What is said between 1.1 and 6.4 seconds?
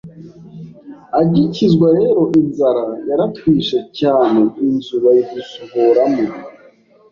agikizwa rero inzara yaratwishe cyane inzu bayidusohoramo